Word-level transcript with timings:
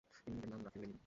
তিনি 0.23 0.35
নিজের 0.35 0.49
নাম 0.49 0.61
রাখেন 0.65 0.79
লেনিন। 0.81 0.99